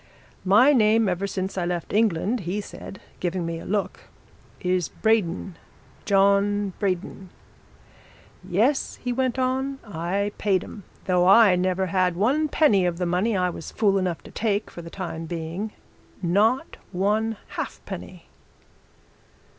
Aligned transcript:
'My 0.43 0.73
name 0.73 1.07
ever 1.07 1.27
since 1.27 1.59
I 1.59 1.65
left 1.67 1.93
England,' 1.93 2.39
he 2.39 2.59
said, 2.59 2.99
giving 3.19 3.45
me 3.45 3.59
a 3.59 3.65
look, 3.67 4.05
'is 4.59 4.89
Braden 4.89 5.57
John 6.05 6.73
Braden.' 6.79 7.29
'Yes,' 8.43 8.95
he 9.03 9.13
went 9.13 9.37
on, 9.37 9.77
'I 9.83 10.31
paid 10.39 10.63
'em 10.63 10.85
though 11.05 11.27
I 11.27 11.55
never 11.55 11.85
had 11.85 12.15
one 12.15 12.47
penny 12.47 12.83
of 12.87 12.97
the 12.97 13.05
money 13.05 13.37
I 13.37 13.51
was 13.51 13.69
fool 13.69 13.99
enough 13.99 14.23
to 14.23 14.31
take 14.31 14.71
for 14.71 14.81
the 14.81 14.89
time 14.89 15.25
being 15.27 15.71
not 16.19 16.77
one 16.91 17.37
halfpenny!' 17.49 18.25